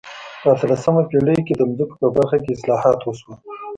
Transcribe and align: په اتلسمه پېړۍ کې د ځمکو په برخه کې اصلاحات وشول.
په 0.41 0.47
اتلسمه 0.53 1.01
پېړۍ 1.09 1.39
کې 1.47 1.53
د 1.55 1.61
ځمکو 1.71 1.95
په 2.01 2.07
برخه 2.15 2.37
کې 2.43 2.55
اصلاحات 2.57 2.99
وشول. 3.03 3.37